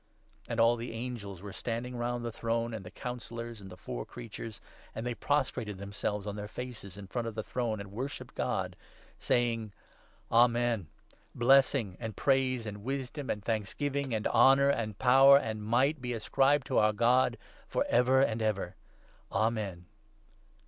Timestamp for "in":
6.97-7.05